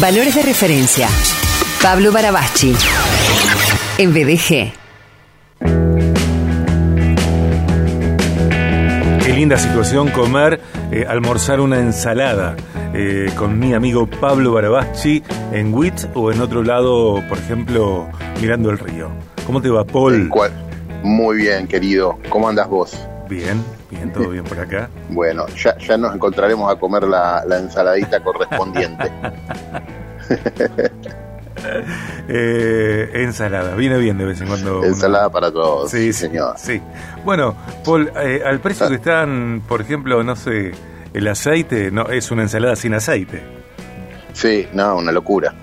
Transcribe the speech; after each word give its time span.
Valores 0.00 0.34
de 0.34 0.42
referencia. 0.42 1.06
Pablo 1.82 2.12
Barabachi. 2.12 2.74
En 3.98 4.14
BDG. 4.14 4.72
Qué 9.22 9.32
linda 9.34 9.58
situación 9.58 10.08
comer, 10.08 10.60
eh, 10.90 11.04
almorzar 11.06 11.60
una 11.60 11.78
ensalada 11.78 12.56
eh, 12.94 13.30
con 13.36 13.58
mi 13.58 13.74
amigo 13.74 14.06
Pablo 14.06 14.52
Barabachi 14.52 15.22
en 15.52 15.74
WIT 15.74 16.06
o 16.14 16.32
en 16.32 16.40
otro 16.40 16.62
lado, 16.62 17.22
por 17.28 17.36
ejemplo, 17.36 18.08
mirando 18.40 18.70
el 18.70 18.78
río. 18.78 19.10
¿Cómo 19.46 19.60
te 19.60 19.68
va, 19.68 19.84
Paul? 19.84 20.30
Muy 21.02 21.36
bien, 21.36 21.68
querido. 21.68 22.18
¿Cómo 22.30 22.48
andas 22.48 22.66
vos? 22.66 22.96
Bien, 23.32 23.64
bien, 23.90 24.12
todo 24.12 24.28
bien 24.28 24.44
por 24.44 24.60
acá. 24.60 24.90
bueno, 25.08 25.46
ya, 25.48 25.76
ya 25.78 25.96
nos 25.96 26.14
encontraremos 26.14 26.70
a 26.70 26.76
comer 26.76 27.04
la, 27.04 27.42
ensaladita 27.58 28.20
correspondiente. 28.20 29.10
eh, 32.28 33.10
ensalada, 33.14 33.74
viene 33.74 33.98
bien 33.98 34.18
de 34.18 34.24
vez 34.24 34.40
en 34.40 34.48
cuando. 34.48 34.84
Ensalada 34.84 35.30
para 35.30 35.50
todos. 35.50 35.90
Sí, 35.90 36.12
señor. 36.12 36.54
Sí. 36.58 36.80
Bueno, 37.24 37.56
Paul, 37.84 38.10
eh, 38.16 38.42
al 38.44 38.60
precio 38.60 38.88
que 38.88 38.96
están, 38.96 39.62
por 39.68 39.80
ejemplo, 39.80 40.22
no 40.22 40.36
sé, 40.36 40.72
el 41.14 41.28
aceite, 41.28 41.90
no 41.90 42.06
es 42.06 42.30
una 42.30 42.42
ensalada 42.42 42.76
sin 42.76 42.94
aceite. 42.94 43.42
Sí, 44.32 44.66
no, 44.72 44.96
una 44.96 45.12
locura. 45.12 45.54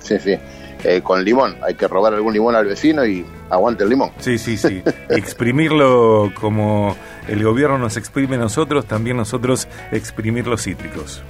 Sí, 0.00 0.18
sí. 0.18 0.36
Eh, 0.84 1.00
con 1.02 1.24
limón, 1.24 1.56
hay 1.66 1.74
que 1.74 1.88
robar 1.88 2.14
algún 2.14 2.32
limón 2.32 2.54
al 2.54 2.66
vecino 2.66 3.04
y 3.04 3.26
aguante 3.50 3.82
el 3.82 3.90
limón. 3.90 4.12
Sí, 4.18 4.38
sí, 4.38 4.56
sí. 4.56 4.80
Exprimirlo 5.08 6.32
como 6.38 6.96
el 7.26 7.42
gobierno 7.42 7.78
nos 7.78 7.96
exprime 7.96 8.36
a 8.36 8.38
nosotros, 8.38 8.86
también 8.86 9.16
nosotros 9.16 9.66
exprimir 9.90 10.46
los 10.46 10.62
cítricos. 10.62 11.22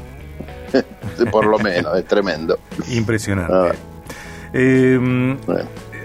Por 1.26 1.46
lo 1.46 1.58
menos, 1.58 1.96
es 1.96 2.04
tremendo. 2.04 2.58
Impresionante. 2.90 3.52
Ah. 3.52 3.72
Eh, 4.52 5.36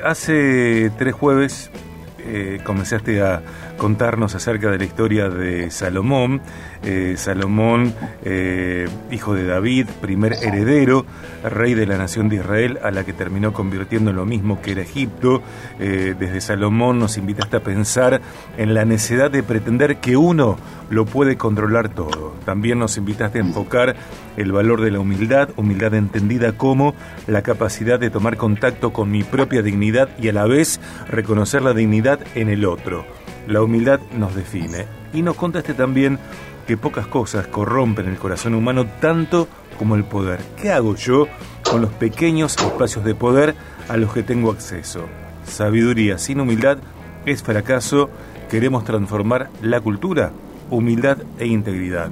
hace 0.03 0.91
tres 0.97 1.13
jueves 1.13 1.71
eh, 2.19 2.59
comenzaste 2.63 3.21
a 3.21 3.41
contarnos 3.77 4.35
acerca 4.35 4.71
de 4.71 4.77
la 4.77 4.83
historia 4.83 5.29
de 5.29 5.71
Salomón. 5.71 6.41
Eh, 6.83 7.15
Salomón, 7.17 7.93
eh, 8.23 8.87
hijo 9.11 9.33
de 9.33 9.45
David, 9.45 9.87
primer 10.01 10.33
heredero, 10.33 11.05
rey 11.43 11.73
de 11.73 11.85
la 11.85 11.97
nación 11.97 12.29
de 12.29 12.37
Israel, 12.37 12.79
a 12.83 12.91
la 12.91 13.03
que 13.03 13.13
terminó 13.13 13.53
convirtiendo 13.53 14.11
en 14.11 14.17
lo 14.17 14.25
mismo 14.25 14.61
que 14.61 14.71
era 14.71 14.81
Egipto. 14.81 15.41
desde 15.79 16.41
Salomón 16.41 16.99
nos 16.99 17.17
invitaste 17.17 17.57
a 17.57 17.63
pensar 17.63 18.21
en 18.57 18.73
la 18.73 18.85
necesidad 18.85 19.31
de 19.31 19.43
pretender 19.43 19.97
que 19.97 20.17
uno 20.17 20.57
lo 20.89 21.05
puede 21.05 21.37
controlar 21.37 21.89
todo. 21.89 22.33
También 22.45 22.79
nos 22.79 22.97
invitaste 22.97 23.39
a 23.39 23.41
enfocar 23.41 23.95
el 24.37 24.51
valor 24.51 24.81
de 24.81 24.91
la 24.91 24.99
humildad, 24.99 25.49
humildad 25.55 25.93
entendida 25.93 26.53
como 26.53 26.93
la 27.27 27.41
capacidad 27.41 27.99
de 27.99 28.09
tomar 28.09 28.37
contacto 28.37 28.93
con 28.93 29.11
mi 29.11 29.23
propia 29.23 29.61
dignidad 29.61 30.09
y 30.19 30.29
a 30.29 30.33
la 30.33 30.45
vez 30.45 30.79
reconocer 31.09 31.61
la 31.61 31.73
dignidad 31.73 32.19
en 32.35 32.49
el 32.49 32.65
otro. 32.65 33.05
La 33.47 33.61
humildad 33.61 33.99
nos 34.17 34.35
define. 34.35 34.85
Y 35.13 35.21
nos 35.21 35.35
contaste 35.35 35.73
también 35.73 36.19
que 36.67 36.77
pocas 36.77 37.07
cosas 37.07 37.47
corrompen 37.47 38.07
el 38.07 38.17
corazón 38.17 38.55
humano 38.55 38.85
tanto 39.01 39.47
como 39.77 39.95
el 39.95 40.03
poder. 40.03 40.39
¿Qué 40.61 40.71
hago 40.71 40.95
yo 40.95 41.27
con 41.69 41.81
los 41.81 41.91
pequeños 41.91 42.55
espacios 42.57 43.03
de 43.03 43.15
poder 43.15 43.55
a 43.89 43.97
los 43.97 44.13
que 44.13 44.23
tengo 44.23 44.51
acceso? 44.51 45.05
Sabiduría 45.45 46.17
sin 46.17 46.39
humildad 46.39 46.77
es 47.25 47.43
fracaso. 47.43 48.09
Queremos 48.49 48.85
transformar 48.85 49.49
la 49.61 49.81
cultura, 49.81 50.31
humildad 50.69 51.17
e 51.39 51.47
integridad. 51.47 52.09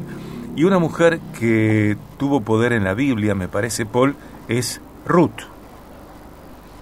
Y 0.56 0.66
una 0.66 0.80
mujer 0.80 1.20
que 1.40 1.98
tuvo 2.18 2.42
poder 2.42 2.74
en 2.74 2.84
la 2.84 2.94
Biblia, 2.94 3.36
me 3.36 3.48
parece, 3.48 3.86
Paul, 3.86 4.16
es 4.48 4.82
Ruth. 5.06 5.48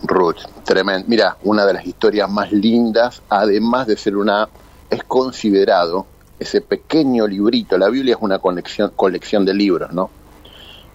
Ruth, 0.03 0.37
tremendo. 0.63 1.05
Mira, 1.07 1.37
una 1.43 1.65
de 1.65 1.73
las 1.73 1.85
historias 1.85 2.29
más 2.29 2.51
lindas, 2.51 3.21
además 3.29 3.87
de 3.87 3.97
ser 3.97 4.15
una, 4.15 4.47
es 4.89 5.03
considerado 5.03 6.05
ese 6.39 6.61
pequeño 6.61 7.27
librito. 7.27 7.77
La 7.77 7.89
Biblia 7.89 8.15
es 8.15 8.21
una 8.21 8.39
colección, 8.39 8.91
colección 8.95 9.45
de 9.45 9.53
libros, 9.53 9.91
¿no? 9.91 10.09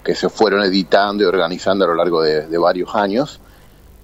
Que 0.02 0.14
se 0.14 0.28
fueron 0.28 0.62
editando 0.62 1.22
y 1.22 1.26
organizando 1.26 1.84
a 1.84 1.88
lo 1.88 1.94
largo 1.94 2.22
de, 2.22 2.58
varios 2.58 2.94
años. 2.94 3.40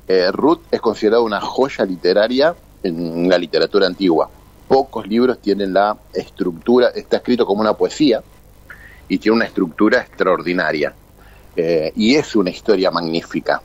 Eh, 0.07 0.31
Ruth 0.33 0.61
es 0.71 0.81
considerada 0.81 1.23
una 1.23 1.41
joya 1.41 1.85
literaria 1.85 2.55
en 2.83 3.29
la 3.29 3.39
literatura 3.39 3.87
antigua. 3.87 4.29
Pocos 4.69 5.07
libros 5.07 5.41
tienen 5.41 5.73
la 5.73 5.97
estructura, 6.13 6.89
está 6.89 7.17
escrito 7.17 7.47
como 7.47 7.61
una 7.61 7.75
poesía 7.75 8.23
y 9.09 9.19
tiene 9.19 9.37
una 9.37 9.47
estructura 9.47 10.01
extraordinaria. 10.01 10.95
Eh, 11.57 11.93
y 11.97 12.15
es 12.15 12.37
una 12.37 12.51
historia 12.51 12.91
magnífica 12.91 13.61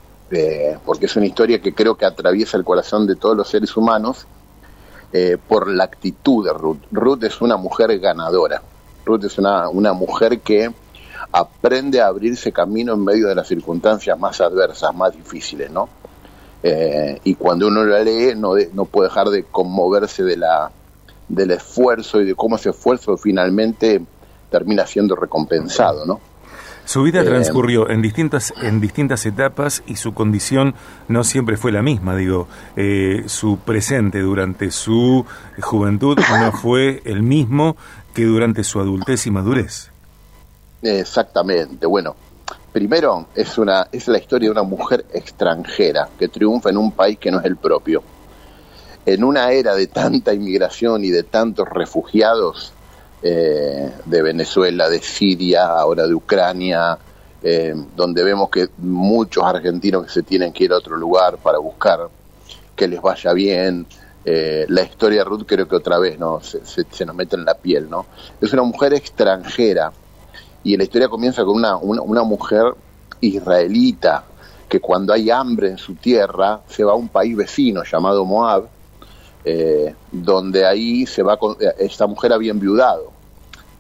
porque 0.83 1.05
es 1.05 1.15
una 1.15 1.25
historia 1.25 1.61
que 1.61 1.73
creo 1.73 1.95
que 1.95 2.05
atraviesa 2.05 2.57
el 2.57 2.63
corazón 2.63 3.05
de 3.07 3.15
todos 3.15 3.37
los 3.37 3.47
seres 3.47 3.75
humanos 3.77 4.25
eh, 5.13 5.37
por 5.47 5.69
la 5.69 5.85
actitud 5.85 6.45
de 6.45 6.53
Ruth. 6.53 6.79
Ruth 6.91 7.23
es 7.23 7.39
una 7.41 7.57
mujer 7.57 7.97
ganadora. 7.99 8.61
Ruth 9.05 9.23
es 9.23 9.37
una, 9.37 9.69
una 9.69 9.93
mujer 9.93 10.39
que 10.39 10.71
aprende 11.31 12.01
a 12.01 12.07
abrirse 12.07 12.51
camino 12.51 12.93
en 12.93 13.03
medio 13.03 13.27
de 13.27 13.35
las 13.35 13.47
circunstancias 13.47 14.19
más 14.19 14.41
adversas, 14.41 14.93
más 14.95 15.13
difíciles, 15.13 15.69
¿no? 15.71 15.87
Eh, 16.63 17.19
y 17.23 17.35
cuando 17.35 17.67
uno 17.67 17.85
la 17.85 17.99
lee 17.99 18.33
no, 18.35 18.55
no 18.73 18.85
puede 18.85 19.09
dejar 19.09 19.29
de 19.29 19.43
conmoverse 19.43 20.23
de 20.23 20.37
la, 20.37 20.71
del 21.27 21.51
esfuerzo 21.51 22.19
y 22.21 22.25
de 22.25 22.35
cómo 22.35 22.55
ese 22.55 22.71
esfuerzo 22.71 23.17
finalmente 23.17 24.01
termina 24.49 24.85
siendo 24.85 25.15
recompensado, 25.15 26.05
¿no? 26.05 26.19
Su 26.85 27.01
vida 27.01 27.21
eh, 27.21 27.25
transcurrió 27.25 27.89
en 27.89 28.01
distintas, 28.01 28.53
en 28.61 28.79
distintas 28.79 29.25
etapas 29.25 29.83
y 29.87 29.95
su 29.95 30.13
condición 30.13 30.75
no 31.07 31.23
siempre 31.23 31.57
fue 31.57 31.71
la 31.71 31.81
misma, 31.81 32.15
digo, 32.15 32.47
eh, 32.75 33.23
su 33.25 33.57
presente 33.57 34.19
durante 34.19 34.69
su 34.69 35.25
juventud 35.61 36.17
no 36.39 36.51
fue 36.51 37.01
el 37.05 37.23
mismo 37.23 37.75
que 38.13 38.23
durante 38.23 38.63
su 38.63 38.79
adultez 38.79 39.25
y 39.25 39.31
madurez. 39.31 39.91
Exactamente, 40.83 41.87
bueno, 41.87 42.15
primero 42.71 43.29
es, 43.33 43.57
una, 43.57 43.87
es 43.91 44.07
la 44.07 44.19
historia 44.19 44.47
de 44.47 44.51
una 44.51 44.63
mujer 44.63 45.05
extranjera 45.11 46.07
que 46.19 46.27
triunfa 46.27 46.69
en 46.69 46.77
un 46.77 46.91
país 46.91 47.17
que 47.17 47.31
no 47.31 47.39
es 47.39 47.45
el 47.45 47.57
propio. 47.57 48.03
En 49.07 49.23
una 49.23 49.51
era 49.51 49.75
de 49.75 49.87
tanta 49.87 50.33
inmigración 50.33 51.03
y 51.03 51.09
de 51.09 51.23
tantos 51.23 51.67
refugiados, 51.67 52.73
eh, 53.27 53.91
de 54.05 54.21
Venezuela, 54.21 54.87
de 54.87 54.99
Siria, 54.99 55.65
ahora 55.65 56.05
de 56.05 56.13
Ucrania, 56.13 56.95
eh, 57.41 57.73
donde 57.95 58.23
vemos 58.23 58.51
que 58.51 58.69
muchos 58.77 59.43
argentinos 59.43 60.05
que 60.05 60.11
se 60.11 60.21
tienen 60.21 60.53
que 60.53 60.65
ir 60.65 60.71
a 60.71 60.77
otro 60.77 60.95
lugar 60.95 61.37
para 61.37 61.57
buscar 61.57 62.07
que 62.75 62.87
les 62.87 63.01
vaya 63.01 63.33
bien. 63.33 63.87
Eh, 64.23 64.67
la 64.69 64.83
historia 64.83 65.23
de 65.23 65.25
Ruth 65.25 65.45
creo 65.47 65.67
que 65.67 65.75
otra 65.75 65.97
vez 65.97 66.19
¿no? 66.19 66.39
Se, 66.39 66.85
nos 67.03 67.15
mete 67.15 67.35
en 67.35 67.45
la 67.45 67.55
piel. 67.55 67.89
¿no? 67.89 68.05
Es 68.39 68.53
una 68.53 68.61
mujer 68.61 68.93
extranjera 68.93 69.91
y 70.63 70.77
la 70.77 70.83
historia 70.83 71.09
comienza 71.09 71.43
con 71.43 71.55
una, 71.55 71.77
una, 71.77 72.21
mujer 72.21 72.75
israelita 73.21 74.23
que 74.69 74.79
cuando 74.79 75.13
hay 75.13 75.31
hambre 75.31 75.69
en 75.69 75.79
su 75.79 75.95
tierra 75.95 76.61
se 76.67 76.83
va 76.83 76.91
a 76.91 76.95
un 76.95 77.09
país 77.09 77.35
vecino 77.35 77.83
llamado 77.83 78.23
Moab, 78.23 78.67
donde 80.11 80.63
ahí 80.67 81.07
se 81.07 81.23
va 81.23 81.37
con, 81.37 81.57
esta 81.79 82.05
mujer 82.05 82.31
había 82.31 82.51
enviudado 82.51 83.14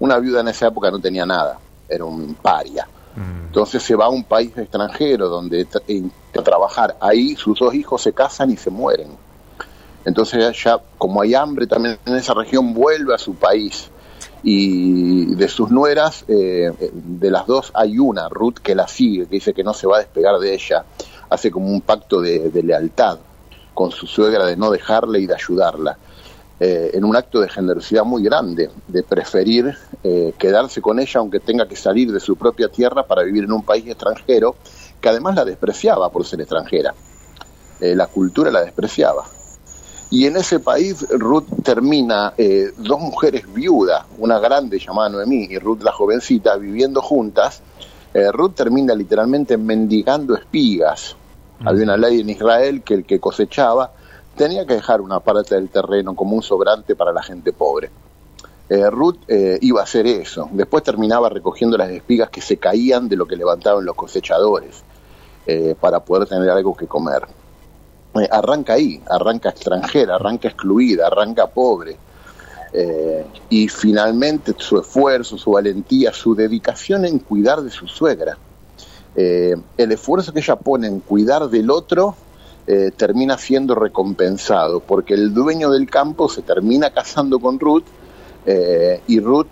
una 0.05 0.19
viuda 0.19 0.41
en 0.41 0.47
esa 0.47 0.67
época 0.67 0.89
no 0.91 0.99
tenía 0.99 1.25
nada, 1.25 1.59
era 1.89 2.05
un 2.05 2.35
paria. 2.35 2.87
Mm. 3.15 3.47
Entonces 3.47 3.83
se 3.83 3.95
va 3.95 4.05
a 4.05 4.09
un 4.09 4.23
país 4.23 4.57
extranjero 4.57 5.27
donde 5.27 5.67
a 6.37 6.41
trabajar. 6.41 6.95
Ahí 6.99 7.35
sus 7.35 7.59
dos 7.59 7.73
hijos 7.73 8.01
se 8.01 8.13
casan 8.13 8.51
y 8.51 8.57
se 8.57 8.69
mueren. 8.69 9.09
Entonces 10.05 10.61
ya, 10.63 10.79
como 10.97 11.21
hay 11.21 11.33
hambre 11.33 11.65
también 11.65 11.97
en 12.05 12.15
esa 12.15 12.33
región, 12.33 12.73
vuelve 12.73 13.13
a 13.13 13.17
su 13.17 13.35
país. 13.35 13.89
Y 14.43 15.33
de 15.33 15.47
sus 15.47 15.71
nueras, 15.71 16.23
eh, 16.27 16.71
de 16.93 17.31
las 17.31 17.47
dos 17.47 17.71
hay 17.73 17.97
una, 17.97 18.29
Ruth, 18.29 18.59
que 18.61 18.75
la 18.75 18.87
sigue, 18.87 19.25
que 19.25 19.35
dice 19.35 19.53
que 19.53 19.63
no 19.63 19.73
se 19.73 19.87
va 19.87 19.97
a 19.97 19.99
despegar 19.99 20.37
de 20.37 20.53
ella. 20.53 20.85
Hace 21.29 21.49
como 21.49 21.67
un 21.67 21.81
pacto 21.81 22.21
de 22.21 22.61
lealtad 22.63 23.17
con 23.75 23.91
su 23.91 24.07
suegra 24.07 24.45
de 24.45 24.55
no 24.55 24.71
dejarle 24.71 25.19
y 25.19 25.27
de 25.27 25.35
ayudarla. 25.35 25.97
Eh, 26.57 26.91
en 26.93 27.03
un 27.03 27.17
acto 27.17 27.41
de 27.41 27.49
generosidad 27.49 28.05
muy 28.05 28.23
grande, 28.23 28.69
de 28.87 29.03
preferir 29.03 29.75
eh, 30.03 30.33
quedarse 30.37 30.81
con 30.81 30.99
ella 31.01 31.19
aunque 31.19 31.41
tenga 31.41 31.67
que 31.67 31.75
salir 31.75 32.13
de 32.13 32.21
su 32.21 32.37
propia 32.37 32.69
tierra 32.69 33.03
para 33.03 33.23
vivir 33.23 33.43
en 33.43 33.51
un 33.51 33.63
país 33.63 33.85
extranjero, 33.87 34.55
que 35.01 35.09
además 35.09 35.35
la 35.35 35.43
despreciaba 35.43 36.09
por 36.09 36.25
ser 36.25 36.39
extranjera. 36.39 36.93
Eh, 37.81 37.93
la 37.93 38.07
cultura 38.07 38.51
la 38.51 38.63
despreciaba. 38.63 39.25
Y 40.09 40.27
en 40.27 40.37
ese 40.37 40.61
país 40.61 41.05
Ruth 41.09 41.47
termina, 41.61 42.33
dos 42.77 43.01
mujeres 43.01 43.51
viudas, 43.51 44.05
una 44.19 44.39
grande 44.39 44.79
llamada 44.79 45.09
Noemí 45.09 45.47
y 45.49 45.57
Ruth 45.57 45.81
la 45.81 45.91
jovencita, 45.91 46.55
viviendo 46.55 47.01
juntas. 47.01 47.63
Ruth 48.31 48.53
termina 48.53 48.93
literalmente 48.93 49.57
mendigando 49.57 50.35
espigas. 50.35 51.17
Había 51.65 51.83
una 51.83 51.97
ley 51.97 52.21
en 52.21 52.29
Israel 52.29 52.83
que 52.83 52.93
el 52.93 53.05
que 53.05 53.19
cosechaba 53.19 53.91
tenía 54.35 54.65
que 54.65 54.75
dejar 54.75 55.01
una 55.01 55.19
parte 55.19 55.55
del 55.55 55.69
terreno 55.69 56.15
como 56.15 56.35
un 56.35 56.43
sobrante 56.43 56.95
para 56.95 57.11
la 57.11 57.23
gente 57.23 57.53
pobre. 57.53 57.89
Eh, 58.67 58.89
Ruth 58.89 59.17
eh, 59.27 59.59
iba 59.61 59.81
a 59.81 59.83
hacer 59.83 60.07
eso. 60.07 60.49
Después 60.51 60.83
terminaba 60.83 61.29
recogiendo 61.29 61.77
las 61.77 61.89
espigas 61.89 62.29
que 62.29 62.41
se 62.41 62.57
caían 62.57 63.07
de 63.07 63.15
lo 63.15 63.27
que 63.27 63.35
levantaban 63.35 63.85
los 63.85 63.95
cosechadores. 63.95 64.83
eh, 65.47 65.75
para 65.79 65.99
poder 65.99 66.27
tener 66.27 66.49
algo 66.49 66.75
que 66.75 66.87
comer. 66.87 67.21
Arranca 68.31 68.73
ahí, 68.73 68.99
arranca 69.07 69.49
extranjera, 69.49 70.15
arranca 70.15 70.47
excluida, 70.47 71.05
arranca 71.05 71.45
pobre. 71.45 71.97
Y 73.49 73.67
finalmente 73.67 74.55
su 74.57 74.79
esfuerzo, 74.79 75.37
su 75.37 75.51
valentía, 75.51 76.11
su 76.11 76.33
dedicación 76.33 77.05
en 77.05 77.19
cuidar 77.19 77.61
de 77.61 77.69
su 77.69 77.87
suegra. 77.87 78.37
el 79.15 79.91
esfuerzo 79.91 80.33
que 80.33 80.39
ella 80.39 80.55
pone 80.55 80.87
en 80.87 80.99
cuidar 80.99 81.47
del 81.47 81.69
otro 81.69 82.15
termina 82.97 83.37
siendo 83.37 83.75
recompensado, 83.75 84.79
porque 84.79 85.13
el 85.13 85.33
dueño 85.33 85.69
del 85.69 85.89
campo 85.89 86.27
se 86.29 86.41
termina 86.41 86.89
casando 86.89 87.39
con 87.39 87.59
Ruth 87.59 87.85
y 89.07 89.19
Ruth 89.19 89.47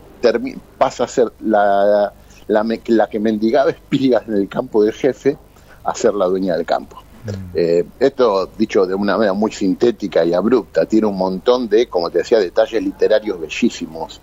pasa 0.78 1.04
a 1.04 1.08
ser 1.08 1.32
la, 1.42 2.14
la, 2.48 2.66
la 2.88 3.08
que 3.08 3.20
mendigaba 3.20 3.72
espigas 3.72 4.28
en 4.28 4.36
el 4.36 4.48
campo 4.48 4.84
del 4.84 4.94
jefe 4.94 5.38
a 5.84 5.94
ser 5.96 6.14
la 6.14 6.26
dueña 6.26 6.56
del 6.56 6.66
campo. 6.66 6.98
Mm. 7.26 7.30
Eh, 7.54 7.86
esto 8.00 8.50
dicho 8.58 8.86
de 8.86 8.96
una 8.96 9.16
manera 9.16 9.34
muy 9.34 9.52
sintética 9.52 10.26
y 10.26 10.34
abrupta, 10.34 10.86
tiene 10.86 11.08
un 11.08 11.18
montón 11.18 11.70
de, 11.70 11.88
como 11.88 12.10
te 12.10 12.20
decía, 12.20 12.40
detalles 12.40 12.84
literarios 12.84 13.40
bellísimos 13.40 14.20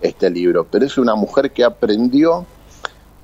este 0.00 0.28
libro, 0.28 0.66
pero 0.70 0.84
es 0.84 0.98
una 0.98 1.14
mujer 1.14 1.52
que 1.52 1.64
aprendió, 1.64 2.44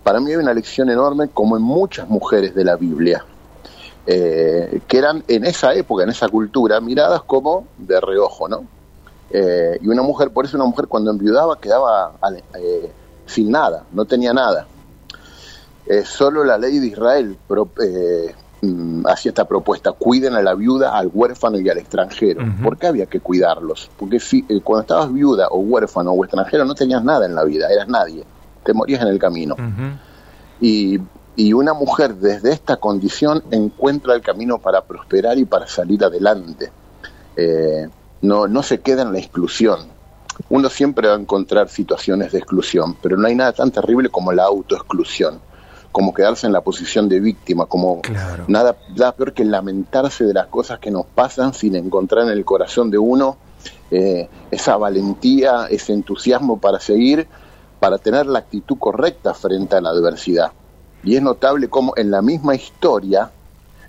para 0.03 0.21
mí 0.21 0.31
hay 0.31 0.37
una 0.37 0.55
lección 0.55 0.89
enorme, 0.89 1.29
como 1.29 1.57
en 1.57 1.63
muchas 1.63 2.09
mujeres 2.09 2.55
de 2.55 2.65
la 2.65 2.77
Biblia, 2.77 3.25
eh, 4.07 4.81
que 4.87 4.99
eran 4.99 5.25
en 5.29 5.45
esa 5.45 5.75
época, 5.75 6.05
en 6.05 6.11
esa 6.11 6.29
cultura, 6.29 6.81
miradas 6.81 7.23
como 7.23 7.67
de 7.79 8.01
reojo, 8.01 8.49
¿no? 8.49 8.65
Eh, 9.31 9.79
y 9.81 9.89
una 9.89 10.03
mujer, 10.03 10.31
por 10.31 10.45
eso 10.45 10.57
una 10.57 10.67
mujer 10.67 10.89
cuando 10.89 11.11
enviudaba 11.11 11.61
quedaba 11.61 12.13
sin 13.27 13.51
nada, 13.51 13.85
no 13.93 14.05
tenía 14.05 14.33
nada. 14.33 14.67
Eh, 15.87 16.05
solo 16.05 16.45
la 16.45 16.57
ley 16.57 16.79
de 16.79 16.87
Israel 16.87 17.37
eh, 17.83 18.35
mm, 18.63 19.07
hacía 19.09 19.31
esta 19.31 19.47
propuesta, 19.47 19.91
cuiden 19.91 20.35
a 20.35 20.41
la 20.43 20.55
viuda, 20.55 20.97
al 20.97 21.11
huérfano 21.13 21.59
y 21.59 21.69
al 21.69 21.79
extranjero. 21.79 22.45
¿Por 22.63 22.79
qué 22.79 22.87
había 22.87 23.07
que 23.07 23.19
cuidarlos? 23.19 23.91
Porque 23.99 24.21
si, 24.21 24.45
eh, 24.49 24.61
cuando 24.63 24.83
estabas 24.83 25.13
viuda 25.13 25.49
o 25.49 25.59
huérfano 25.59 26.13
o 26.13 26.25
extranjero 26.25 26.65
no 26.65 26.75
tenías 26.75 27.03
nada 27.03 27.27
en 27.27 27.35
la 27.35 27.45
vida, 27.45 27.69
eras 27.73 27.89
nadie, 27.89 28.25
te 28.63 28.73
morías 28.73 29.03
en 29.03 29.09
el 29.09 29.19
camino. 29.19 29.57
y, 30.61 31.01
y 31.37 31.53
una 31.53 31.73
mujer 31.73 32.17
desde 32.17 32.53
esta 32.53 32.77
condición 32.77 33.43
encuentra 33.51 34.15
el 34.15 34.21
camino 34.21 34.59
para 34.59 34.83
prosperar 34.83 35.39
y 35.39 35.45
para 35.45 35.67
salir 35.67 36.05
adelante. 36.05 36.71
no, 38.23 38.47
no 38.47 38.63
se 38.63 38.81
queda 38.81 39.03
en 39.03 39.13
la 39.13 39.19
exclusión, 39.19 39.89
uno 40.49 40.69
siempre 40.71 41.09
va 41.09 41.15
a 41.15 41.19
encontrar 41.19 41.69
situaciones 41.69 42.33
de 42.33 42.39
exclusión, 42.39 42.97
pero 43.03 43.17
no 43.17 43.27
hay 43.27 43.35
nada 43.35 43.53
tan 43.53 43.71
terrible 43.71 44.09
como 44.09 44.33
la 44.33 44.45
autoexclusión, 44.45 45.41
como 45.93 46.15
quedarse 46.15 46.47
en 46.47 46.53
la 46.53 46.61
posición 46.63 47.09
de 47.09 47.21
víctima, 47.21 47.67
como 47.67 48.01
nada, 48.49 48.77
nada, 48.97 49.13
peor 49.13 49.33
que 49.35 49.45
lamentarse 49.45 50.25
de 50.25 50.35
las 50.35 50.47
cosas 50.47 50.79
que 50.79 50.91
nos 50.91 51.07
pasan 51.07 51.53
sin 51.53 51.75
encontrar 51.77 52.25
en 52.25 52.31
el 52.31 52.45
corazón 52.45 52.91
de 52.91 52.99
uno 52.99 53.37
eh, 53.91 54.29
esa 54.51 54.77
valentía, 54.77 55.67
ese 55.69 55.93
entusiasmo 55.93 56.61
para 56.61 56.81
seguir, 56.81 57.29
para 57.81 57.99
tener 57.99 58.27
la 58.27 58.41
actitud 58.41 58.79
correcta 58.79 59.35
frente 59.35 59.77
a 59.77 59.81
la 59.81 59.91
adversidad. 59.91 60.53
Y 61.03 61.17
es 61.17 61.23
notable 61.23 61.69
cómo 61.69 61.95
en 61.97 62.11
la 62.11 62.23
misma 62.23 62.55
historia 62.55 63.31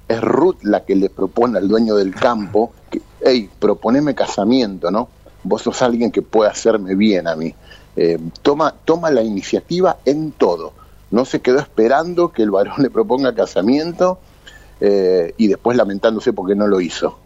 es 0.08 0.22
Ruth 0.22 0.64
la 0.64 0.84
que 0.86 0.96
le 0.96 1.10
propone 1.10 1.58
al 1.58 1.68
dueño 1.68 1.96
del 1.96 2.14
campo 2.14 2.74
que, 2.90 3.02
hey, 3.22 3.50
proponeme 3.60 4.16
casamiento, 4.16 4.92
¿no? 4.92 5.10
vos 5.44 5.62
sos 5.62 5.82
alguien 5.82 6.12
que 6.12 6.22
puede 6.22 6.50
hacerme 6.50 6.96
bien 6.96 7.28
a 7.28 7.36
mí. 7.36 7.54
Eh, 7.96 8.20
toma, 8.42 8.74
toma 8.86 9.12
la 9.12 9.22
iniciativa 9.22 9.98
en 10.06 10.32
todo. 10.32 10.74
No 11.10 11.26
se 11.26 11.42
quedó 11.42 11.60
esperando 11.60 12.32
que 12.32 12.44
el 12.44 12.52
varón 12.52 12.76
le 12.82 12.90
proponga 12.90 13.36
casamiento 13.36 14.20
eh, 14.80 15.34
y 15.38 15.48
después 15.48 15.78
lamentándose 15.78 16.34
porque 16.34 16.56
no 16.56 16.68
lo 16.68 16.80
hizo. 16.80 17.18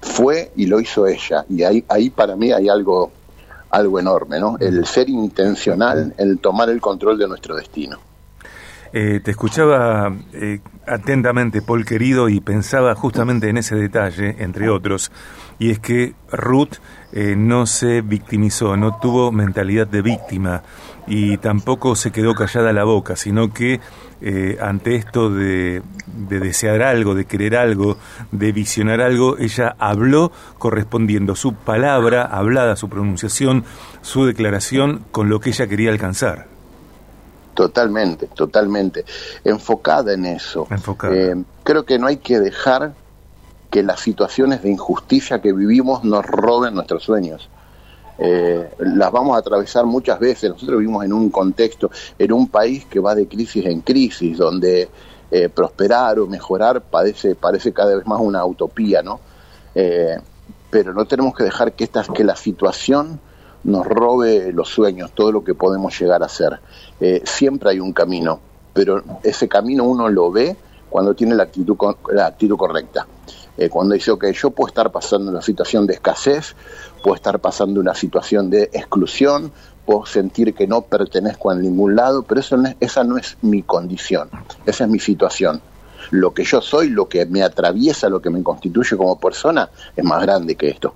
Fue 0.00 0.50
y 0.56 0.66
lo 0.66 0.80
hizo 0.80 1.06
ella. 1.06 1.44
Y 1.48 1.62
ahí, 1.62 1.84
ahí 1.88 2.10
para 2.10 2.36
mí 2.36 2.52
hay 2.52 2.68
algo, 2.68 3.10
algo 3.70 4.00
enorme, 4.00 4.38
¿no? 4.40 4.56
El 4.58 4.84
ser 4.86 5.08
intencional, 5.08 6.14
el 6.18 6.40
tomar 6.40 6.68
el 6.68 6.80
control 6.80 7.18
de 7.18 7.28
nuestro 7.28 7.54
destino. 7.54 7.98
Eh, 8.92 9.20
te 9.24 9.30
escuchaba 9.30 10.12
atentamente, 10.86 11.62
Paul 11.62 11.84
querido, 11.84 12.28
y 12.28 12.40
pensaba 12.40 12.94
justamente 12.94 13.48
en 13.48 13.56
ese 13.56 13.76
detalle, 13.76 14.36
entre 14.38 14.68
otros, 14.68 15.10
y 15.58 15.70
es 15.70 15.78
que 15.78 16.14
Ruth 16.30 16.76
eh, 17.12 17.34
no 17.36 17.66
se 17.66 18.00
victimizó, 18.00 18.76
no 18.76 18.98
tuvo 18.98 19.30
mentalidad 19.32 19.86
de 19.86 20.02
víctima 20.02 20.62
y 21.06 21.36
tampoco 21.38 21.94
se 21.94 22.10
quedó 22.10 22.34
callada 22.34 22.72
la 22.72 22.84
boca, 22.84 23.16
sino 23.16 23.52
que 23.52 23.80
eh, 24.20 24.56
ante 24.60 24.96
esto 24.96 25.30
de, 25.30 25.82
desear 26.06 26.82
algo, 26.82 27.14
de 27.14 27.26
querer 27.26 27.56
algo, 27.56 27.96
de 28.30 28.52
visionar 28.52 29.00
algo, 29.00 29.36
ella 29.38 29.76
habló 29.78 30.32
correspondiendo 30.58 31.36
su 31.36 31.54
palabra 31.54 32.24
hablada, 32.24 32.76
su 32.76 32.88
pronunciación, 32.88 33.64
su 34.00 34.26
declaración 34.26 35.04
con 35.10 35.28
lo 35.28 35.40
que 35.40 35.50
ella 35.50 35.66
quería 35.66 35.90
alcanzar. 35.90 36.51
Totalmente, 37.54 38.28
totalmente. 38.28 39.04
Enfocada 39.44 40.14
en 40.14 40.26
eso. 40.26 40.66
Enfocada. 40.70 41.14
Eh, 41.14 41.44
creo 41.62 41.84
que 41.84 41.98
no 41.98 42.06
hay 42.06 42.16
que 42.16 42.40
dejar 42.40 42.94
que 43.70 43.82
las 43.82 44.00
situaciones 44.00 44.62
de 44.62 44.70
injusticia 44.70 45.40
que 45.40 45.52
vivimos 45.52 46.04
nos 46.04 46.24
roben 46.26 46.74
nuestros 46.74 47.02
sueños. 47.02 47.48
Eh, 48.18 48.70
las 48.78 49.10
vamos 49.10 49.34
a 49.34 49.40
atravesar 49.40 49.86
muchas 49.86 50.20
veces. 50.20 50.50
Nosotros 50.50 50.78
vivimos 50.78 51.04
en 51.04 51.12
un 51.12 51.30
contexto, 51.30 51.90
en 52.18 52.32
un 52.32 52.48
país 52.48 52.84
que 52.84 53.00
va 53.00 53.14
de 53.14 53.26
crisis 53.26 53.64
en 53.66 53.80
crisis, 53.80 54.36
donde 54.36 54.88
eh, 55.30 55.48
prosperar 55.48 56.18
o 56.18 56.26
mejorar 56.26 56.82
parece, 56.82 57.34
parece 57.34 57.72
cada 57.72 57.96
vez 57.96 58.06
más 58.06 58.20
una 58.20 58.44
utopía, 58.44 59.02
¿no? 59.02 59.18
Eh, 59.74 60.18
pero 60.68 60.92
no 60.92 61.06
tenemos 61.06 61.34
que 61.34 61.44
dejar 61.44 61.72
que, 61.72 61.84
esta, 61.84 62.04
que 62.04 62.24
la 62.24 62.36
situación 62.36 63.18
nos 63.64 63.86
robe 63.86 64.52
los 64.52 64.68
sueños, 64.68 65.12
todo 65.12 65.32
lo 65.32 65.44
que 65.44 65.54
podemos 65.54 65.98
llegar 65.98 66.22
a 66.22 66.28
ser. 66.28 66.60
siempre 67.24 67.70
hay 67.70 67.80
un 67.80 67.92
camino, 67.92 68.40
pero 68.72 69.02
ese 69.22 69.48
camino 69.48 69.84
uno 69.84 70.08
lo 70.08 70.30
ve 70.30 70.56
cuando 70.88 71.14
tiene 71.14 71.34
la 71.34 71.44
actitud, 71.44 71.76
la 72.12 72.26
actitud 72.26 72.56
correcta. 72.56 73.06
Eh, 73.56 73.68
cuando 73.68 73.94
dice, 73.94 74.12
que 74.18 74.32
yo 74.32 74.50
puedo 74.50 74.68
estar 74.68 74.90
pasando 74.90 75.30
una 75.30 75.42
situación 75.42 75.86
de 75.86 75.94
escasez, 75.94 76.54
puedo 77.02 77.14
estar 77.14 77.38
pasando 77.38 77.80
una 77.80 77.94
situación 77.94 78.48
de 78.50 78.64
exclusión, 78.72 79.52
puedo 79.84 80.06
sentir 80.06 80.54
que 80.54 80.66
no 80.66 80.82
pertenezco 80.82 81.50
a 81.50 81.54
ningún 81.54 81.96
lado, 81.96 82.22
pero 82.22 82.40
eso 82.40 82.56
esa 82.80 83.04
no 83.04 83.18
es 83.18 83.36
mi 83.42 83.62
condición, 83.62 84.30
esa 84.64 84.84
es 84.84 84.90
mi 84.90 84.98
situación. 84.98 85.60
Lo 86.10 86.32
que 86.32 86.44
yo 86.44 86.60
soy, 86.60 86.88
lo 86.88 87.08
que 87.08 87.26
me 87.26 87.42
atraviesa, 87.42 88.08
lo 88.08 88.20
que 88.20 88.30
me 88.30 88.42
constituye 88.42 88.96
como 88.96 89.18
persona, 89.18 89.70
es 89.96 90.04
más 90.04 90.22
grande 90.22 90.56
que 90.56 90.68
esto. 90.68 90.94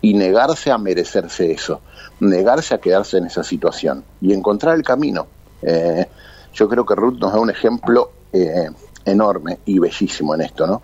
Y 0.00 0.14
negarse 0.14 0.70
a 0.70 0.78
merecerse 0.78 1.50
eso, 1.52 1.80
negarse 2.20 2.74
a 2.74 2.78
quedarse 2.78 3.18
en 3.18 3.26
esa 3.26 3.42
situación 3.42 4.04
y 4.20 4.32
encontrar 4.32 4.76
el 4.76 4.82
camino. 4.82 5.26
Eh, 5.62 6.06
yo 6.54 6.68
creo 6.68 6.84
que 6.84 6.94
Ruth 6.94 7.18
nos 7.18 7.32
da 7.32 7.40
un 7.40 7.50
ejemplo 7.50 8.12
eh, 8.32 8.68
enorme 9.04 9.58
y 9.64 9.78
bellísimo 9.78 10.34
en 10.34 10.42
esto, 10.42 10.66
¿no? 10.66 10.82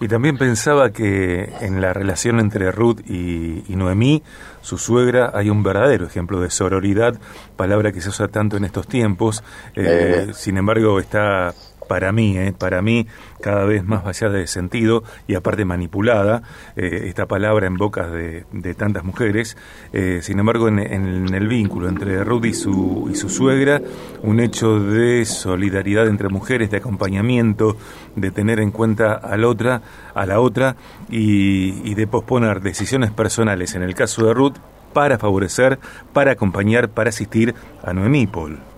Y 0.00 0.08
también 0.08 0.38
pensaba 0.38 0.90
que 0.92 1.52
en 1.60 1.82
la 1.82 1.92
relación 1.92 2.40
entre 2.40 2.72
Ruth 2.72 3.00
y, 3.06 3.64
Noemí, 3.68 4.22
su 4.62 4.78
suegra, 4.78 5.30
hay 5.34 5.50
un 5.50 5.62
verdadero 5.62 6.06
ejemplo 6.06 6.40
de 6.40 6.48
sororidad, 6.48 7.20
palabra 7.56 7.92
que 7.92 8.00
se 8.00 8.08
usa 8.08 8.28
tanto 8.28 8.56
en 8.56 8.64
estos 8.64 8.86
tiempos. 8.86 9.44
Eh, 9.74 10.28
eh. 10.28 10.32
Sin 10.32 10.56
embargo, 10.56 10.98
está 11.00 11.54
para 11.90 12.12
mí, 12.12 12.38
eh, 12.38 12.54
para 12.56 12.82
mí 12.82 13.08
cada 13.40 13.64
vez 13.64 13.82
más 13.82 14.04
vaciada 14.04 14.34
de 14.34 14.46
sentido 14.46 15.02
y 15.26 15.34
aparte 15.34 15.64
manipulada, 15.64 16.44
eh, 16.76 17.06
esta 17.06 17.26
palabra 17.26 17.66
en 17.66 17.74
bocas 17.74 18.12
de, 18.12 18.44
tantas 18.74 19.02
mujeres. 19.02 19.56
Eh, 19.92 20.20
sin 20.22 20.38
embargo, 20.38 20.68
en, 20.68 20.78
el 20.78 21.48
vínculo 21.48 21.88
entre 21.88 22.22
Ruth 22.22 22.44
y 22.44 22.54
su, 22.54 23.08
y 23.10 23.16
su 23.16 23.28
suegra, 23.28 23.82
un 24.22 24.38
hecho 24.38 24.78
de 24.78 25.24
solidaridad 25.24 26.06
entre 26.06 26.28
mujeres, 26.28 26.70
de 26.70 26.76
acompañamiento, 26.76 27.76
de 28.14 28.30
tener 28.30 28.60
en 28.60 28.70
cuenta 28.70 29.14
a 29.14 29.36
la 29.36 29.48
otra, 29.48 29.82
a 30.14 30.26
la 30.26 30.38
otra 30.38 30.76
y, 31.08 31.92
de 31.92 32.06
posponer 32.06 32.60
decisiones 32.60 33.10
personales, 33.10 33.74
en 33.74 33.82
el 33.82 33.96
caso 33.96 34.24
de 34.24 34.32
Ruth, 34.32 34.58
para 34.92 35.18
favorecer, 35.18 35.80
para 36.12 36.30
acompañar, 36.30 36.90
para 36.90 37.08
asistir 37.08 37.52
a 37.82 37.92
Noemí 37.92 38.28
Paul. 38.28 38.69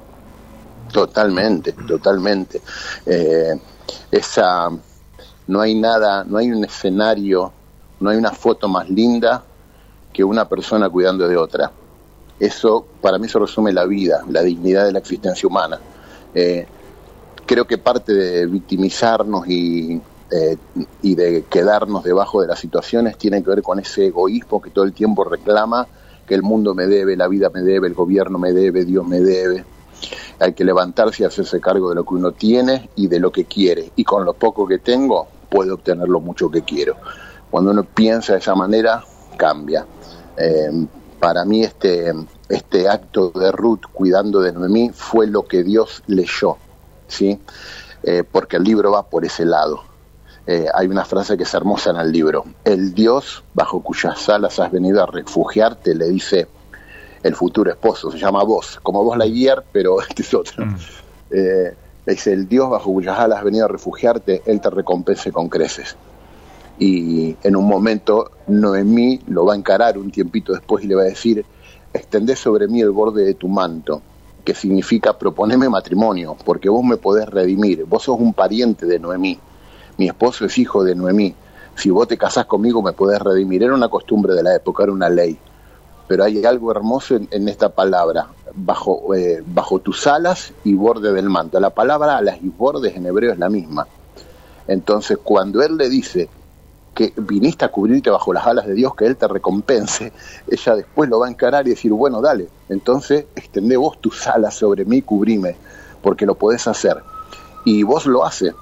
Totalmente, 0.92 1.72
totalmente. 1.72 2.60
Eh, 3.06 3.58
esa, 4.10 4.68
no 5.46 5.60
hay 5.60 5.74
nada, 5.74 6.22
no 6.24 6.36
hay 6.36 6.52
un 6.52 6.64
escenario, 6.64 7.50
no 8.00 8.10
hay 8.10 8.18
una 8.18 8.30
foto 8.30 8.68
más 8.68 8.88
linda 8.90 9.42
que 10.12 10.22
una 10.22 10.46
persona 10.46 10.90
cuidando 10.90 11.26
de 11.26 11.36
otra. 11.36 11.72
Eso, 12.38 12.86
para 13.00 13.18
mí, 13.18 13.26
eso 13.26 13.38
resume 13.38 13.72
la 13.72 13.86
vida, 13.86 14.22
la 14.28 14.42
dignidad 14.42 14.84
de 14.84 14.92
la 14.92 14.98
existencia 14.98 15.48
humana. 15.48 15.80
Eh, 16.34 16.66
creo 17.46 17.66
que 17.66 17.78
parte 17.78 18.12
de 18.12 18.46
victimizarnos 18.46 19.48
y, 19.48 19.98
eh, 20.30 20.56
y 21.00 21.14
de 21.14 21.44
quedarnos 21.48 22.04
debajo 22.04 22.42
de 22.42 22.48
las 22.48 22.58
situaciones 22.58 23.16
tiene 23.16 23.42
que 23.42 23.48
ver 23.48 23.62
con 23.62 23.78
ese 23.78 24.06
egoísmo 24.06 24.60
que 24.60 24.70
todo 24.70 24.84
el 24.84 24.92
tiempo 24.92 25.24
reclama 25.24 25.86
que 26.26 26.34
el 26.34 26.42
mundo 26.42 26.74
me 26.74 26.86
debe, 26.86 27.16
la 27.16 27.28
vida 27.28 27.48
me 27.48 27.62
debe, 27.62 27.88
el 27.88 27.94
gobierno 27.94 28.38
me 28.38 28.52
debe, 28.52 28.84
Dios 28.84 29.06
me 29.06 29.20
debe 29.20 29.64
hay 30.38 30.52
que 30.52 30.64
levantarse 30.64 31.22
y 31.22 31.26
hacerse 31.26 31.60
cargo 31.60 31.90
de 31.90 31.96
lo 31.96 32.04
que 32.04 32.14
uno 32.14 32.32
tiene 32.32 32.90
y 32.96 33.08
de 33.08 33.20
lo 33.20 33.30
que 33.30 33.44
quiere. 33.44 33.92
Y 33.96 34.04
con 34.04 34.24
lo 34.24 34.34
poco 34.34 34.66
que 34.66 34.78
tengo, 34.78 35.28
puedo 35.48 35.74
obtener 35.74 36.08
lo 36.08 36.20
mucho 36.20 36.50
que 36.50 36.62
quiero. 36.62 36.96
Cuando 37.50 37.70
uno 37.70 37.84
piensa 37.84 38.32
de 38.32 38.38
esa 38.38 38.54
manera, 38.54 39.04
cambia. 39.36 39.86
Eh, 40.36 40.86
para 41.20 41.44
mí 41.44 41.62
este, 41.62 42.12
este 42.48 42.88
acto 42.88 43.30
de 43.30 43.52
Ruth 43.52 43.82
cuidando 43.92 44.40
de 44.40 44.52
Noemí 44.52 44.90
fue 44.92 45.26
lo 45.26 45.44
que 45.44 45.62
Dios 45.62 46.02
leyó, 46.06 46.56
¿sí? 47.06 47.38
Eh, 48.02 48.24
porque 48.24 48.56
el 48.56 48.64
libro 48.64 48.90
va 48.90 49.04
por 49.04 49.24
ese 49.24 49.44
lado. 49.44 49.84
Eh, 50.46 50.66
hay 50.74 50.88
una 50.88 51.04
frase 51.04 51.36
que 51.36 51.44
es 51.44 51.54
hermosa 51.54 51.90
en 51.90 51.96
el 51.96 52.10
libro. 52.10 52.44
El 52.64 52.94
Dios 52.94 53.44
bajo 53.54 53.82
cuyas 53.82 54.28
alas 54.28 54.58
has 54.58 54.72
venido 54.72 55.02
a 55.02 55.06
refugiarte 55.06 55.94
le 55.94 56.08
dice 56.08 56.48
el 57.22 57.34
futuro 57.34 57.70
esposo, 57.70 58.10
se 58.10 58.18
llama 58.18 58.42
vos, 58.42 58.78
como 58.82 59.04
vos 59.04 59.16
la 59.16 59.26
guiar, 59.26 59.64
pero 59.72 60.00
este 60.08 60.22
es 60.22 60.34
otro. 60.34 60.66
Mm. 60.66 60.76
Eh, 61.30 61.74
es 62.04 62.26
el 62.26 62.48
Dios 62.48 62.68
bajo 62.68 62.92
cuyas 62.92 63.18
alas 63.18 63.38
has 63.38 63.44
venido 63.44 63.64
a 63.64 63.68
refugiarte, 63.68 64.42
Él 64.46 64.60
te 64.60 64.70
recompense 64.70 65.30
con 65.30 65.48
creces. 65.48 65.96
Y 66.78 67.36
en 67.42 67.54
un 67.54 67.66
momento 67.66 68.32
Noemí 68.48 69.20
lo 69.28 69.44
va 69.44 69.54
a 69.54 69.56
encarar 69.56 69.98
un 69.98 70.10
tiempito 70.10 70.52
después 70.52 70.84
y 70.84 70.88
le 70.88 70.96
va 70.96 71.02
a 71.02 71.06
decir, 71.06 71.44
extendé 71.92 72.34
sobre 72.34 72.66
mí 72.66 72.80
el 72.80 72.90
borde 72.90 73.24
de 73.24 73.34
tu 73.34 73.46
manto, 73.46 74.02
que 74.44 74.54
significa 74.54 75.16
proponeme 75.16 75.68
matrimonio, 75.68 76.36
porque 76.44 76.68
vos 76.68 76.82
me 76.82 76.96
podés 76.96 77.28
redimir, 77.28 77.84
vos 77.84 78.02
sos 78.02 78.18
un 78.18 78.34
pariente 78.34 78.86
de 78.86 78.98
Noemí, 78.98 79.38
mi 79.98 80.08
esposo 80.08 80.46
es 80.46 80.58
hijo 80.58 80.82
de 80.82 80.96
Noemí, 80.96 81.36
si 81.74 81.90
vos 81.90 82.06
te 82.06 82.18
casás 82.18 82.46
conmigo 82.46 82.82
me 82.82 82.92
podés 82.92 83.20
redimir. 83.20 83.62
Era 83.62 83.74
una 83.74 83.88
costumbre 83.88 84.34
de 84.34 84.42
la 84.42 84.54
época, 84.54 84.84
era 84.84 84.92
una 84.92 85.08
ley. 85.08 85.38
Pero 86.12 86.24
hay 86.24 86.44
algo 86.44 86.70
hermoso 86.70 87.16
en, 87.16 87.48
esta 87.48 87.70
palabra, 87.70 88.26
bajo, 88.54 89.14
eh, 89.14 89.42
bajo 89.46 89.78
tus 89.78 90.06
alas 90.06 90.52
y 90.62 90.74
borde 90.74 91.10
del 91.10 91.30
manto. 91.30 91.58
La 91.58 91.70
palabra 91.70 92.18
alas 92.18 92.36
y 92.42 92.50
bordes 92.50 92.94
en 92.94 93.06
hebreo 93.06 93.32
es 93.32 93.38
la 93.38 93.48
misma. 93.48 93.86
Entonces, 94.68 95.16
cuando 95.22 95.62
él 95.62 95.78
le 95.78 95.88
dice 95.88 96.28
que 96.94 97.14
viniste 97.16 97.64
a 97.64 97.70
cubrirte 97.70 98.10
bajo 98.10 98.30
las 98.34 98.46
alas 98.46 98.66
de 98.66 98.74
Dios, 98.74 98.94
que 98.94 99.06
Él 99.06 99.16
te 99.16 99.26
recompense, 99.26 100.12
ella 100.46 100.76
después 100.76 101.08
lo 101.08 101.18
va 101.18 101.28
a 101.28 101.30
encarar 101.30 101.66
y 101.66 101.70
decir, 101.70 101.92
bueno, 101.94 102.20
dale, 102.20 102.46
entonces 102.68 103.24
extende 103.34 103.78
vos 103.78 103.98
tus 103.98 104.26
alas 104.26 104.54
sobre 104.54 104.84
mí, 104.84 105.00
cubrime, 105.00 105.56
porque 106.02 106.26
lo 106.26 106.34
podés 106.34 106.68
hacer. 106.68 107.02
Y 107.64 107.84
vos 107.84 108.04
lo 108.04 108.26
haces. 108.26 108.52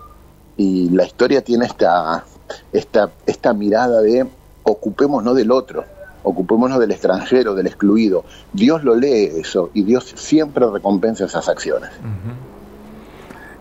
Y 0.56 0.88
la 0.90 1.02
historia 1.02 1.42
tiene 1.42 1.66
esta, 1.66 2.24
esta, 2.72 3.10
esta 3.26 3.52
mirada 3.54 4.02
de 4.02 4.24
ocupémonos 4.62 5.34
del 5.34 5.50
otro, 5.50 5.84
ocupémonos 6.22 6.78
del 6.78 6.90
extranjero, 6.92 7.54
del 7.54 7.66
excluido. 7.66 8.24
Dios 8.52 8.84
lo 8.84 8.94
lee 8.94 9.30
eso 9.36 9.70
y 9.74 9.82
Dios 9.82 10.12
siempre 10.16 10.66
recompensa 10.70 11.24
esas 11.24 11.48
acciones. 11.48 11.90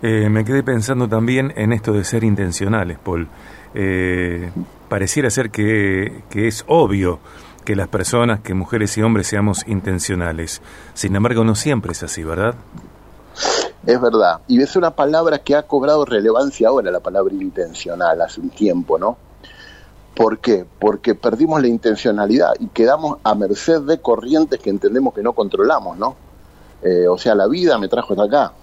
Eh, 0.02 0.30
me 0.30 0.46
quedé 0.46 0.64
pensando 0.64 1.08
también 1.08 1.54
en 1.56 1.74
esto 1.74 1.94
de 1.94 2.04
ser 2.04 2.24
intencionales, 2.24 2.98
Paul. 3.00 3.28
Eh, 3.74 4.52
pareciera 4.88 5.30
ser 5.30 5.52
que, 5.52 6.24
que 6.30 6.48
es 6.48 6.64
obvio 6.68 7.20
que 7.66 7.76
las 7.76 7.88
personas, 7.88 8.40
que 8.40 8.54
mujeres 8.54 8.98
y 8.98 9.02
hombres 9.02 9.28
seamos 9.28 9.68
intencionales. 9.68 10.62
Sin 10.94 11.16
embargo, 11.16 11.44
no 11.44 11.56
siempre 11.56 11.92
es 11.92 12.02
así, 12.04 12.24
¿verdad? 12.24 12.56
Es 13.86 14.02
verdad. 14.02 14.40
Y 14.48 14.62
es 14.62 14.76
una 14.76 14.92
palabra 14.92 15.40
que 15.40 15.56
ha 15.56 15.64
cobrado 15.64 16.06
relevancia 16.06 16.70
ahora, 16.70 16.92
la 16.92 17.00
palabra 17.00 17.34
intencional, 17.34 18.22
hace 18.22 18.42
un 18.42 18.50
tiempo, 18.50 18.98
¿no? 18.98 19.18
¿Por 20.16 20.40
qué? 20.40 20.66
Porque 20.80 21.16
perdimos 21.16 21.62
la 21.62 21.68
intencionalidad 21.68 22.54
y 22.60 22.68
quedamos 22.68 23.20
a 23.24 23.36
merced 23.36 23.82
de 23.82 24.02
corrientes 24.02 24.60
que 24.60 24.70
entendemos 24.70 25.14
que 25.14 25.24
no 25.24 25.34
controlamos, 25.34 25.98
¿no? 25.98 26.16
Eh, 26.82 27.08
o 27.08 27.18
sea, 27.18 27.36
la 27.36 27.48
vida 27.48 27.78
me 27.78 27.88
trajo 27.88 28.14
hasta 28.14 28.24
acá, 28.24 28.54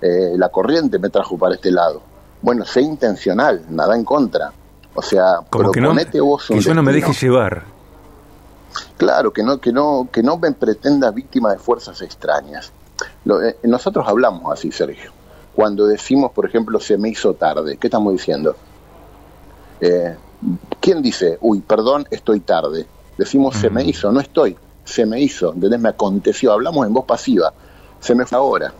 eh, 0.00 0.34
la 0.36 0.48
corriente 0.48 0.98
me 0.98 1.10
trajo 1.10 1.36
para 1.38 1.54
este 1.54 1.70
lado. 1.70 2.00
Bueno, 2.42 2.64
sé 2.64 2.80
intencional, 2.80 3.64
nada 3.70 3.96
en 3.96 4.04
contra. 4.04 4.52
O 4.94 5.02
sea, 5.02 5.40
Como 5.50 5.72
que, 5.72 5.80
no, 5.80 5.94
vos 6.24 6.46
que 6.46 6.60
yo 6.60 6.74
no 6.74 6.82
me 6.82 6.92
deje 6.92 7.12
llevar. 7.12 7.64
Claro, 8.96 9.32
que 9.32 9.42
no, 9.42 9.58
que 9.58 9.72
no, 9.72 10.08
que 10.10 10.22
no 10.22 10.38
me 10.38 10.52
pretenda 10.52 11.10
víctima 11.10 11.52
de 11.52 11.58
fuerzas 11.58 12.00
extrañas. 12.02 12.72
Eh, 13.26 13.56
nosotros 13.64 14.06
hablamos 14.08 14.52
así, 14.52 14.72
Sergio. 14.72 15.12
Cuando 15.54 15.86
decimos, 15.86 16.32
por 16.32 16.46
ejemplo, 16.46 16.80
se 16.80 16.96
me 16.96 17.10
hizo 17.10 17.34
tarde, 17.34 17.76
¿qué 17.76 17.86
estamos 17.86 18.12
diciendo? 18.12 18.56
¿Quién 20.80 21.02
dice, 21.02 21.38
uy, 21.40 21.60
perdón, 21.60 22.06
estoy 22.10 22.40
tarde? 22.40 22.86
Decimos, 23.18 23.56
se 23.56 23.70
me 23.70 23.82
hizo, 23.84 24.12
no 24.12 24.20
estoy, 24.20 24.56
se 24.84 25.06
me 25.06 25.20
hizo, 25.20 25.52
¿entendés? 25.52 25.80
Me 25.80 25.88
aconteció, 25.88 26.52
hablamos 26.52 26.86
en 26.86 26.92
voz 26.92 27.04
pasiva, 27.04 27.52
se 28.00 28.14
me 28.14 28.26
fue 28.26 28.38
ahora. 28.38 28.72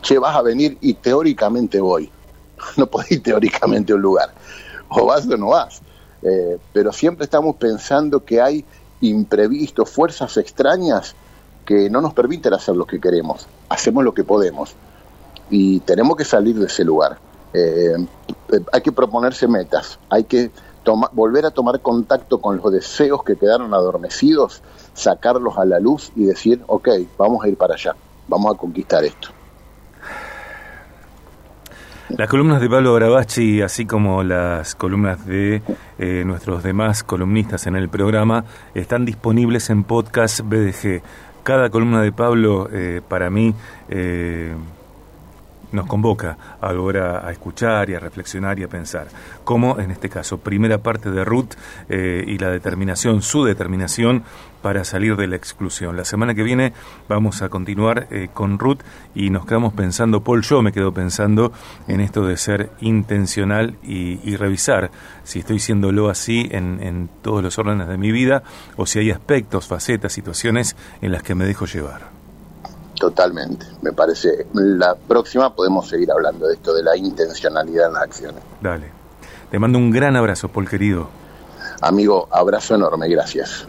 Che, 0.00 0.18
vas 0.18 0.36
a 0.36 0.42
venir 0.42 0.78
y 0.80 0.94
teóricamente 0.94 1.80
voy. 1.80 2.10
No 2.76 2.86
podés 2.86 3.12
ir 3.12 3.22
teóricamente 3.22 3.92
a 3.92 3.96
un 3.96 4.02
lugar. 4.02 4.32
O 4.88 5.06
vas 5.06 5.26
o 5.28 5.36
no 5.36 5.48
vas. 5.48 5.80
Eh, 6.22 6.58
pero 6.72 6.92
siempre 6.92 7.24
estamos 7.24 7.56
pensando 7.56 8.24
que 8.24 8.40
hay 8.40 8.64
imprevistos, 9.00 9.88
fuerzas 9.88 10.36
extrañas 10.36 11.14
que 11.64 11.88
no 11.90 12.00
nos 12.00 12.14
permiten 12.14 12.54
hacer 12.54 12.74
lo 12.74 12.86
que 12.86 13.00
queremos, 13.00 13.46
hacemos 13.68 14.02
lo 14.02 14.14
que 14.14 14.24
podemos 14.24 14.74
y 15.50 15.80
tenemos 15.80 16.16
que 16.16 16.24
salir 16.24 16.58
de 16.58 16.66
ese 16.66 16.84
lugar. 16.84 17.18
Eh, 17.52 17.94
eh, 18.52 18.60
hay 18.72 18.80
que 18.80 18.92
proponerse 18.92 19.46
metas, 19.46 19.98
hay 20.08 20.24
que 20.24 20.50
volver 21.12 21.46
a 21.46 21.50
tomar 21.50 21.80
contacto 21.80 22.40
con 22.40 22.56
los 22.56 22.72
deseos 22.72 23.22
que 23.24 23.36
quedaron 23.36 23.74
adormecidos, 23.74 24.62
sacarlos 24.94 25.58
a 25.58 25.64
la 25.64 25.80
luz 25.80 26.12
y 26.16 26.24
decir, 26.24 26.62
ok, 26.66 26.88
vamos 27.16 27.44
a 27.44 27.48
ir 27.48 27.56
para 27.56 27.74
allá, 27.74 27.94
vamos 28.28 28.54
a 28.54 28.58
conquistar 28.58 29.04
esto. 29.04 29.28
Las 32.10 32.30
columnas 32.30 32.62
de 32.62 32.70
Pablo 32.70 32.94
Bravachi, 32.94 33.60
así 33.60 33.84
como 33.84 34.22
las 34.22 34.74
columnas 34.74 35.26
de 35.26 35.62
eh, 35.98 36.22
nuestros 36.24 36.62
demás 36.62 37.02
columnistas 37.02 37.66
en 37.66 37.76
el 37.76 37.90
programa, 37.90 38.44
están 38.74 39.04
disponibles 39.04 39.68
en 39.68 39.84
podcast 39.84 40.40
BDG 40.40 41.02
cada 41.48 41.70
columna 41.70 42.02
de 42.02 42.12
Pablo 42.12 42.68
eh, 42.70 43.00
para 43.08 43.30
mí 43.30 43.54
eh, 43.88 44.54
nos 45.72 45.86
convoca 45.86 46.36
a 46.60 46.72
volver 46.72 47.02
a, 47.02 47.30
escuchar 47.30 47.90
y 47.90 47.94
a 47.94 48.00
reflexionar 48.00 48.58
y 48.58 48.64
a 48.64 48.68
pensar. 48.68 49.08
Como 49.44 49.78
en 49.78 49.90
este 49.90 50.08
caso, 50.08 50.38
primera 50.38 50.78
parte 50.78 51.10
de 51.10 51.24
Ruth 51.24 51.54
eh, 51.88 52.24
y 52.26 52.38
la 52.38 52.50
determinación, 52.50 53.22
su 53.22 53.44
determinación 53.44 54.24
para 54.62 54.84
salir 54.84 55.16
de 55.16 55.26
la 55.26 55.36
exclusión. 55.36 55.96
La 55.96 56.04
semana 56.04 56.34
que 56.34 56.42
viene 56.42 56.72
vamos 57.08 57.42
a 57.42 57.48
continuar 57.48 58.08
eh, 58.10 58.28
con 58.32 58.58
Ruth 58.58 58.80
y 59.14 59.30
nos 59.30 59.46
quedamos 59.46 59.72
pensando, 59.72 60.22
Paul, 60.22 60.42
yo 60.42 60.62
me 60.62 60.72
quedo 60.72 60.92
pensando 60.92 61.52
en 61.86 62.00
esto 62.00 62.26
de 62.26 62.36
ser 62.36 62.70
intencional 62.80 63.76
y, 63.82 64.18
revisar 64.38 64.92
si 65.24 65.40
estoy 65.40 65.58
siéndolo 65.58 66.08
así 66.08 66.48
en, 66.52 66.80
en 66.80 67.08
todos 67.22 67.42
los 67.42 67.58
órdenes 67.58 67.88
de 67.88 67.98
mi 67.98 68.12
vida 68.12 68.44
o 68.76 68.86
si 68.86 69.00
hay 69.00 69.10
aspectos, 69.10 69.66
facetas, 69.66 70.12
situaciones 70.12 70.76
en 71.00 71.10
las 71.10 71.24
que 71.24 71.34
me 71.34 71.44
dejo 71.44 71.66
llevar. 71.66 72.17
Totalmente, 72.98 73.66
me 73.82 73.92
parece. 73.92 74.46
La 74.54 74.96
próxima 74.96 75.54
podemos 75.54 75.88
seguir 75.88 76.10
hablando 76.10 76.48
de 76.48 76.54
esto, 76.54 76.74
de 76.74 76.82
la 76.82 76.96
intencionalidad 76.96 77.86
en 77.86 77.92
las 77.92 78.02
acciones. 78.02 78.42
Dale. 78.60 78.90
Te 79.50 79.58
mando 79.58 79.78
un 79.78 79.90
gran 79.90 80.16
abrazo, 80.16 80.48
Paul 80.48 80.68
querido. 80.68 81.08
Amigo, 81.80 82.28
abrazo 82.30 82.74
enorme, 82.74 83.08
gracias. 83.08 83.66